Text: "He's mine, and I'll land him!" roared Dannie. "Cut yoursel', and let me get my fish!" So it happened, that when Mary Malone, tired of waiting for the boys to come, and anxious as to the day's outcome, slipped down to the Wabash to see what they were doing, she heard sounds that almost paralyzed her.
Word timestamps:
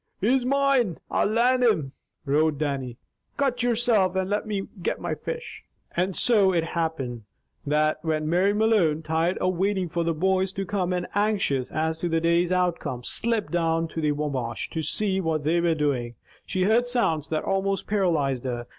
"He's 0.19 0.47
mine, 0.47 0.79
and 0.81 0.99
I'll 1.11 1.27
land 1.27 1.61
him!" 1.63 1.91
roared 2.25 2.57
Dannie. 2.57 2.97
"Cut 3.37 3.61
yoursel', 3.61 4.17
and 4.17 4.31
let 4.31 4.47
me 4.47 4.67
get 4.81 4.99
my 4.99 5.13
fish!" 5.13 5.63
So 6.13 6.51
it 6.51 6.63
happened, 6.63 7.25
that 7.67 7.99
when 8.03 8.27
Mary 8.27 8.51
Malone, 8.51 9.03
tired 9.03 9.37
of 9.37 9.57
waiting 9.59 9.89
for 9.89 10.03
the 10.03 10.15
boys 10.15 10.51
to 10.53 10.65
come, 10.65 10.91
and 10.91 11.05
anxious 11.13 11.69
as 11.71 11.99
to 11.99 12.09
the 12.09 12.19
day's 12.19 12.51
outcome, 12.51 13.03
slipped 13.03 13.51
down 13.51 13.87
to 13.89 14.01
the 14.01 14.11
Wabash 14.13 14.71
to 14.71 14.81
see 14.81 15.21
what 15.21 15.43
they 15.43 15.61
were 15.61 15.75
doing, 15.75 16.15
she 16.47 16.63
heard 16.63 16.87
sounds 16.87 17.29
that 17.29 17.43
almost 17.43 17.85
paralyzed 17.85 18.43
her. 18.43 18.65